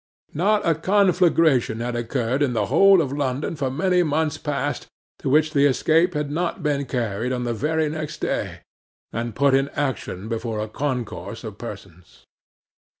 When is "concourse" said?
10.67-11.43